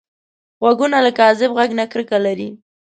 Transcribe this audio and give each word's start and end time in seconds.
غوږونه 0.61 0.97
له 1.05 1.11
کاذب 1.19 1.51
غږ 1.57 1.69
نه 1.79 1.85
کرکه 1.91 2.17
لري 2.25 2.49